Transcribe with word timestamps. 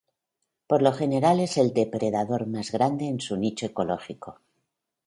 Por 0.65 0.81
lo 0.81 0.93
general 0.93 1.39
es 1.39 1.59
el 1.59 1.73
depredador 1.75 2.47
más 2.47 2.71
grande 2.71 3.05
en 3.05 3.19
su 3.19 3.37
nicho 3.37 3.67
ecológico. 3.67 4.41